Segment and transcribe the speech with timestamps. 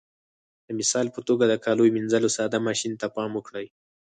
[0.65, 3.67] د مثال په توګه د کاليو منځلو ساده ماشین ته پام وکړئ.